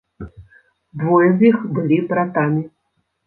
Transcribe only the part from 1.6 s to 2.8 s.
былі братамі.